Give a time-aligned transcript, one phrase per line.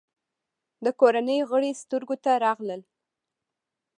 [0.85, 2.81] د کورنۍ غړي سترګو ته راغلل.